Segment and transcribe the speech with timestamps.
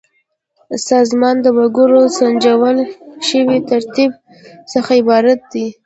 [0.89, 2.77] سازمان د وګړو له سنجول
[3.27, 4.11] شوي ترتیب
[4.71, 5.65] څخه عبارت دی.